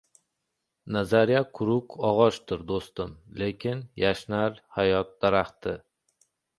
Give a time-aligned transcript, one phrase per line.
[0.95, 3.15] Nazariya quruq og‘ochdir, do‘stim,
[3.45, 5.81] lekin yashnar hayot daraxti.